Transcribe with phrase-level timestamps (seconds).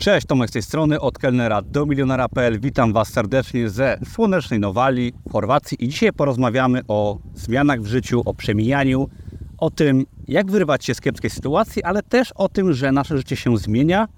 [0.00, 2.60] Cześć, Tomek z tej strony, od kelnera do milionera.pl.
[2.60, 8.22] Witam Was serdecznie ze słonecznej Nowali w Chorwacji i dzisiaj porozmawiamy o zmianach w życiu,
[8.24, 9.08] o przemijaniu,
[9.58, 13.36] o tym, jak wyrwać się z kiepskiej sytuacji, ale też o tym, że nasze życie
[13.36, 14.08] się zmienia.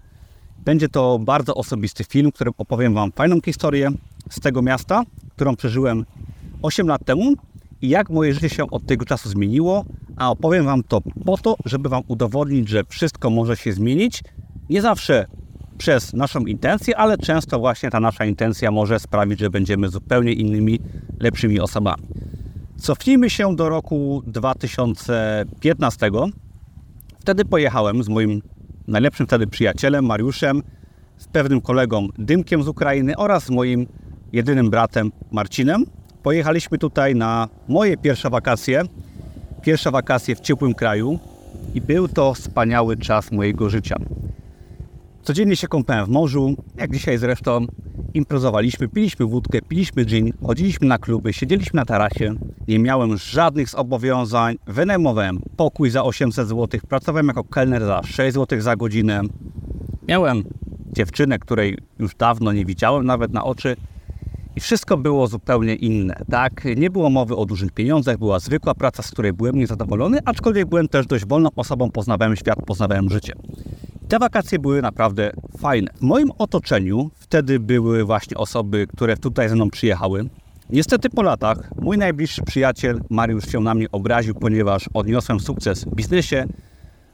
[0.58, 3.90] Będzie to bardzo osobisty film, w którym opowiem Wam fajną historię
[4.30, 5.02] z tego miasta,
[5.36, 6.04] którą przeżyłem
[6.62, 7.34] 8 lat temu
[7.80, 9.84] i jak moje życie się od tego czasu zmieniło,
[10.16, 14.22] a opowiem Wam to po to, żeby Wam udowodnić, że wszystko może się zmienić.
[14.70, 15.26] Nie zawsze
[15.82, 20.80] przez naszą intencję, ale często właśnie ta nasza intencja może sprawić, że będziemy zupełnie innymi,
[21.20, 22.02] lepszymi osobami.
[22.76, 26.10] Cofnijmy się do roku 2015.
[27.20, 28.42] Wtedy pojechałem z moim
[28.88, 30.62] najlepszym wtedy przyjacielem Mariuszem,
[31.16, 33.86] z pewnym kolegą Dymkiem z Ukrainy oraz z moim
[34.32, 35.84] jedynym bratem Marcinem.
[36.22, 38.82] Pojechaliśmy tutaj na moje pierwsze wakacje.
[39.62, 41.18] Pierwsze wakacje w ciepłym kraju
[41.74, 43.96] i był to wspaniały czas mojego życia.
[45.22, 47.66] Codziennie się kąpałem w morzu, jak dzisiaj zresztą
[48.14, 52.34] imprezowaliśmy, piliśmy wódkę, piliśmy gin, chodziliśmy na kluby, siedzieliśmy na tarasie.
[52.68, 58.60] Nie miałem żadnych zobowiązań, wynajmowałem pokój za 800 zł, pracowałem jako kelner za 6 zł
[58.60, 59.20] za godzinę.
[60.08, 60.44] Miałem
[60.92, 63.76] dziewczynę, której już dawno nie widziałem nawet na oczy
[64.56, 66.64] i wszystko było zupełnie inne, tak?
[66.76, 70.88] Nie było mowy o dużych pieniądzach, była zwykła praca, z której byłem niezadowolony, aczkolwiek byłem
[70.88, 73.32] też dość wolną osobą, poznawałem świat, poznawałem życie.
[74.12, 75.90] Te wakacje były naprawdę fajne.
[75.94, 80.24] W moim otoczeniu wtedy były właśnie osoby, które tutaj ze mną przyjechały.
[80.70, 85.94] Niestety po latach mój najbliższy przyjaciel Mariusz się na mnie obraził, ponieważ odniosłem sukces w
[85.94, 86.46] biznesie.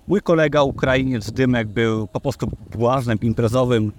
[0.08, 3.92] Mój kolega Ukrainiec Dymek był po prostu błaznem imprezowym,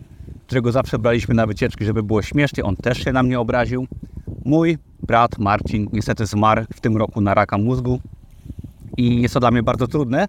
[0.48, 2.64] którego zawsze braliśmy na wycieczki, żeby było śmiesznie.
[2.64, 3.88] On też się na mnie obraził.
[4.46, 8.00] Mój brat Marcin niestety zmarł w tym roku na raka mózgu
[8.98, 10.28] i jest to dla mnie bardzo trudne.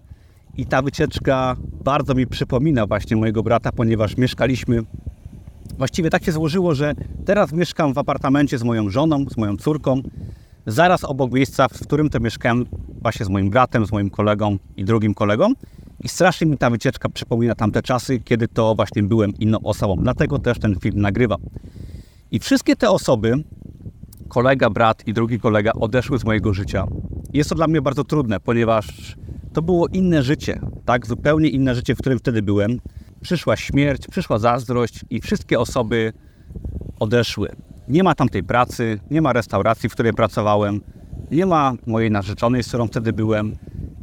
[0.61, 4.83] I ta wycieczka bardzo mi przypomina właśnie mojego brata, ponieważ mieszkaliśmy.
[5.79, 6.95] Właściwie tak się złożyło, że
[7.25, 10.03] teraz mieszkam w apartamencie z moją żoną, z moją córką,
[10.67, 12.67] zaraz obok miejsca, w którym to mieszkałem
[13.03, 15.53] właśnie z moim bratem, z moim kolegą i drugim kolegą.
[16.01, 19.97] I strasznie mi ta wycieczka przypomina tamte czasy, kiedy to właśnie byłem inną osobą.
[19.97, 21.41] Dlatego też ten film nagrywam.
[22.31, 23.35] I wszystkie te osoby,
[24.29, 26.87] kolega, brat i drugi kolega, odeszły z mojego życia.
[27.33, 29.17] Jest to dla mnie bardzo trudne, ponieważ
[29.53, 31.07] to było inne życie, tak?
[31.07, 32.81] Zupełnie inne życie, w którym wtedy byłem.
[33.21, 36.13] Przyszła śmierć, przyszła zazdrość i wszystkie osoby
[37.01, 37.49] odeszły.
[37.89, 40.81] Nie ma tamtej pracy, nie ma restauracji, w której pracowałem,
[41.31, 43.57] nie ma mojej narzeczonej, z którą wtedy byłem.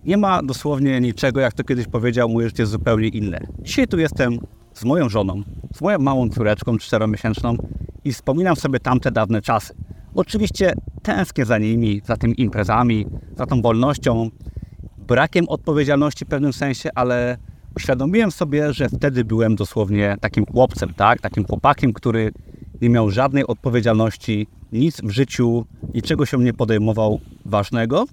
[0.06, 3.40] Nie ma dosłownie niczego, jak to kiedyś powiedział, moje życie jest zupełnie inne.
[3.62, 4.40] Dzisiaj tu jestem
[4.74, 5.44] z moją żoną,
[5.76, 7.58] z moją małą córeczką czteromiesięczną
[8.06, 9.74] i wspominam sobie tamte dawne czasy.
[10.16, 13.06] Oczywiście tęsknię za nimi, za tymi imprezami,
[13.38, 14.30] za tą wolnością,
[15.08, 17.38] brakiem odpowiedzialności w pewnym sensie, ale
[17.76, 21.22] uświadomiłem sobie, że wtedy byłem dosłownie takim chłopcem, tak?
[21.22, 22.32] takim chłopakiem, który
[22.82, 28.06] nie miał żadnej odpowiedzialności, nic w życiu, niczego się nie podejmował ważnego,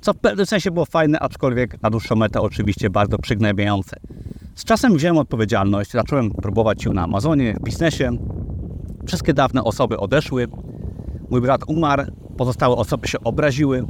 [0.00, 3.96] co w pewnym sensie było fajne, aczkolwiek na dłuższą metę oczywiście bardzo przygnębiające.
[4.54, 8.10] Z czasem wziąłem odpowiedzialność, zacząłem próbować się na Amazonie, w biznesie.
[9.06, 10.48] Wszystkie dawne osoby odeszły,
[11.30, 12.04] mój brat umarł,
[12.36, 13.86] pozostałe osoby się obraziły,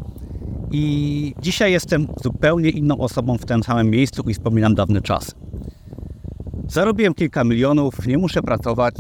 [0.71, 5.35] i dzisiaj jestem zupełnie inną osobą w tym samym miejscu i wspominam dawny czas.
[6.69, 8.95] Zarobiłem kilka milionów, nie muszę pracować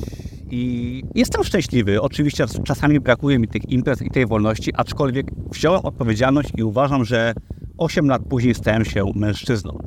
[0.51, 2.01] i jestem szczęśliwy.
[2.01, 7.35] Oczywiście czasami brakuje mi tych imprez i tej wolności, aczkolwiek wziąłem odpowiedzialność i uważam, że
[7.79, 9.79] 8 lat później stałem się mężczyzną.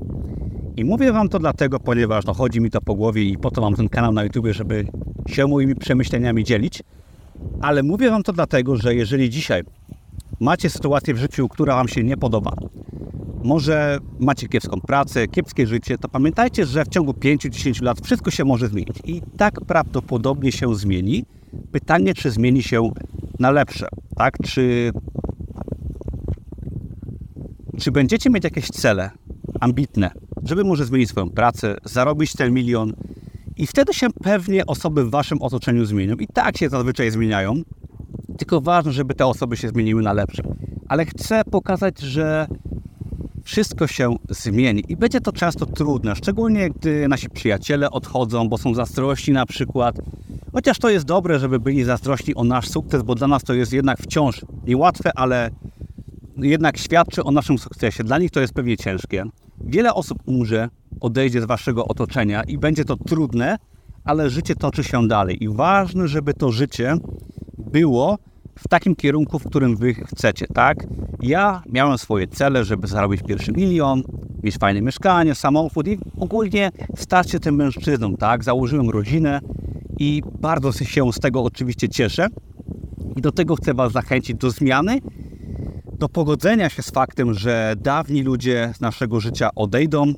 [0.77, 3.61] I mówię Wam to dlatego, ponieważ no, chodzi mi to po głowie i po to
[3.61, 4.87] mam ten kanał na YouTube, żeby
[5.27, 6.83] się moimi przemyśleniami dzielić.
[7.61, 9.63] Ale mówię Wam to dlatego, że jeżeli dzisiaj
[10.39, 12.51] macie sytuację w życiu, która Wam się nie podoba,
[13.43, 18.45] może macie kiepską pracę, kiepskie życie, to pamiętajcie, że w ciągu 5-10 lat wszystko się
[18.45, 18.97] może zmienić.
[19.05, 21.25] I tak prawdopodobnie się zmieni.
[21.71, 22.89] Pytanie, czy zmieni się
[23.39, 24.37] na lepsze, tak?
[24.43, 24.91] Czy,
[27.79, 29.11] czy będziecie mieć jakieś cele
[29.59, 30.11] ambitne,
[30.43, 32.93] żeby może zmienić swoją pracę, zarobić ten milion
[33.57, 36.15] i wtedy się pewnie osoby w Waszym otoczeniu zmienią.
[36.15, 37.61] I tak się zazwyczaj zmieniają,
[38.37, 40.43] tylko ważne, żeby te osoby się zmieniły na lepsze.
[40.87, 42.47] Ale chcę pokazać, że
[43.43, 48.73] wszystko się zmieni i będzie to często trudne, szczególnie gdy nasi przyjaciele odchodzą, bo są
[48.73, 49.95] zazdrości na przykład.
[50.53, 53.73] Chociaż to jest dobre, żeby byli zazdrośni o nasz sukces, bo dla nas to jest
[53.73, 55.49] jednak wciąż niełatwe, ale
[56.37, 58.03] jednak świadczy o naszym sukcesie.
[58.03, 59.23] Dla nich to jest pewnie ciężkie.
[59.61, 60.69] Wiele osób umrze,
[60.99, 63.57] odejdzie z waszego otoczenia i będzie to trudne,
[64.03, 65.43] ale życie toczy się dalej.
[65.43, 66.97] I ważne, żeby to życie
[67.73, 68.17] było
[68.55, 70.77] w takim kierunku, w którym wy chcecie, tak?
[71.21, 74.03] Ja miałem swoje cele, żeby zarobić pierwszy milion,
[74.43, 78.43] mieć fajne mieszkanie, samochód i ogólnie stać się tym mężczyzną, tak?
[78.43, 79.39] Założyłem rodzinę
[79.99, 82.27] i bardzo się z tego oczywiście cieszę.
[83.15, 84.99] I do tego chcę Was zachęcić do zmiany,
[85.99, 90.13] do pogodzenia się z faktem, że dawni ludzie z naszego życia odejdą,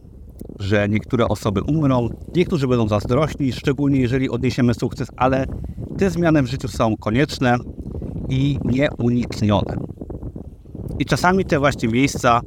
[0.60, 5.46] że niektóre osoby umrą, niektórzy będą zazdrośni, szczególnie jeżeli odniesiemy sukces, ale
[5.98, 7.58] te zmiany w życiu są konieczne
[8.30, 9.76] i nieuniknione.
[11.00, 12.42] I czasami te właśnie miejsca,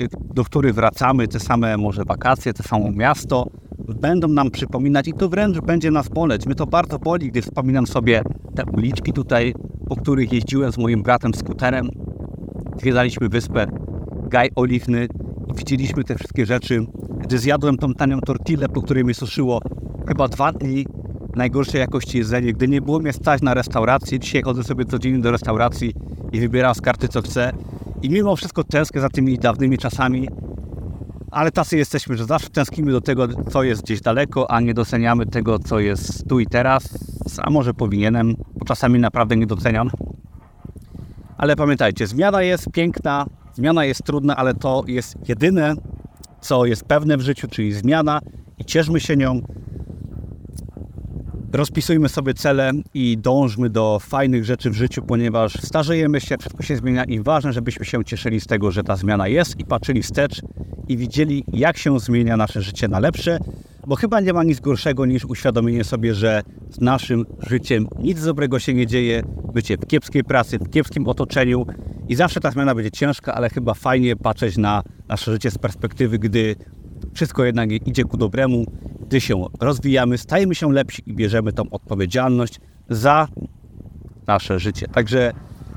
[0.00, 3.46] y, do których wracamy, te same może wakacje, te samo miasto,
[4.00, 6.46] będą nam przypominać i to wręcz będzie nas boleć.
[6.46, 8.22] Mnie to bardzo boli, gdy wspominam sobie
[8.54, 9.54] te uliczki tutaj,
[9.88, 11.88] po których jeździłem z moim bratem skuterem.
[12.78, 13.66] Zwiedzaliśmy wyspę
[14.28, 15.08] Gaj Oliwny
[15.48, 16.86] i widzieliśmy te wszystkie rzeczy.
[17.18, 19.60] Gdy zjadłem tą tanią tortillę, po której mi suszyło
[20.08, 20.86] chyba dwa dni,
[21.36, 24.18] najgorszej jakości jedzenie, gdy nie było mnie stać na restaurację.
[24.18, 25.94] Dzisiaj chodzę sobie codziennie do restauracji
[26.32, 27.52] i wybieram z karty co chcę.
[28.02, 30.28] I mimo wszystko tęsknię za tymi dawnymi czasami,
[31.30, 35.26] ale tacy jesteśmy, że zawsze tęsknimy do tego, co jest gdzieś daleko, a nie doceniamy
[35.26, 36.98] tego, co jest tu i teraz.
[37.42, 39.90] A może powinienem, bo czasami naprawdę nie doceniam.
[41.38, 45.74] Ale pamiętajcie, zmiana jest piękna, zmiana jest trudna, ale to jest jedyne,
[46.40, 48.20] co jest pewne w życiu, czyli zmiana
[48.58, 49.40] i cieszmy się nią.
[51.52, 56.76] Rozpisujmy sobie cele i dążmy do fajnych rzeczy w życiu, ponieważ starzejemy się, wszystko się
[56.76, 60.42] zmienia i ważne, żebyśmy się cieszyli z tego, że ta zmiana jest i patrzyli wstecz
[60.88, 63.38] i widzieli, jak się zmienia nasze życie na lepsze,
[63.86, 68.58] bo chyba nie ma nic gorszego niż uświadomienie sobie, że z naszym życiem nic dobrego
[68.58, 69.22] się nie dzieje,
[69.54, 71.66] bycie w kiepskiej pracy, w kiepskim otoczeniu
[72.08, 76.18] i zawsze ta zmiana będzie ciężka, ale chyba fajnie patrzeć na nasze życie z perspektywy,
[76.18, 76.56] gdy
[77.14, 78.64] wszystko jednak idzie ku dobremu,
[79.10, 83.28] gdy się rozwijamy, stajemy się lepsi i bierzemy tą odpowiedzialność za
[84.26, 84.88] nasze życie.
[84.88, 85.32] Także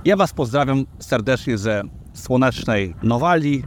[0.05, 1.83] ja Was pozdrawiam serdecznie ze
[2.13, 3.63] słonecznej Nowali.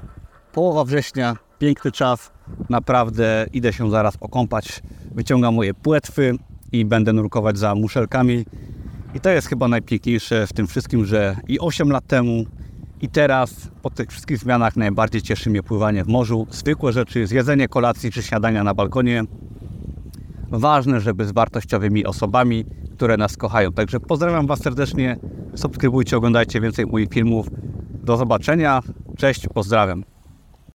[0.53, 2.33] Połowa września, piękny czas.
[2.71, 4.83] Naprawdę idę się zaraz okąpać.
[5.15, 6.39] Wyciągam moje płetwy
[6.73, 8.45] i będę nurkować za muszelkami.
[9.15, 12.45] I to jest chyba najpiękniejsze w tym wszystkim, że i 8 lat temu,
[13.01, 16.47] i teraz po tych wszystkich zmianach najbardziej cieszy mnie pływanie w morzu.
[16.51, 19.25] Zwykłe rzeczy, zjedzenie kolacji czy śniadania na balkonie.
[20.51, 22.65] Ważne, żeby z wartościowymi osobami,
[22.95, 23.73] które nas kochają.
[23.73, 25.17] Także pozdrawiam Was serdecznie.
[25.55, 27.47] Subskrybujcie, oglądajcie więcej moich filmów.
[28.05, 28.83] Do zobaczenia.
[29.17, 30.16] Cześć, pozdrawiam.